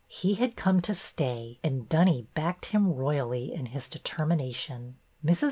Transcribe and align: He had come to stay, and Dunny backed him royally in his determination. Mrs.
He 0.07 0.33
had 0.33 0.55
come 0.55 0.81
to 0.81 0.95
stay, 0.95 1.59
and 1.63 1.87
Dunny 1.87 2.25
backed 2.33 2.65
him 2.65 2.95
royally 2.95 3.53
in 3.53 3.67
his 3.67 3.87
determination. 3.87 4.95
Mrs. 5.23 5.37